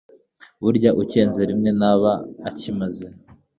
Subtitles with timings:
[0.63, 2.11] Burya ucyenze rimwe ntaba
[2.49, 3.07] akimaze